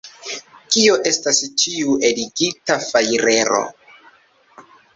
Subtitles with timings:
[0.75, 3.63] Kio estas tiu eligita fajrero?